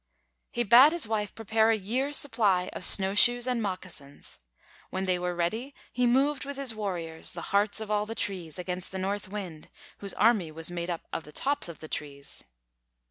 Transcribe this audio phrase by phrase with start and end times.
[0.51, 4.39] He bade his wife prepare a year's supply of snowshoes and moccasins;
[4.89, 8.57] when they were ready, he moved with his warriors, the Hearts of All the Trees,
[8.57, 9.69] against the North Wind,
[9.99, 12.43] whose army was made up of the Tops of the Trees.